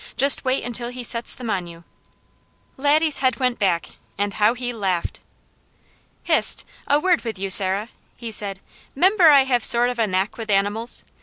[0.17, 1.83] Just wait until he sets them on you."
[2.75, 5.19] Laddie's head went back and how he laughed.
[6.23, 6.65] "Hist!
[6.87, 8.61] A word with you, Sarah!" he said.
[8.95, 11.03] "'Member I have a sort of knack with animals.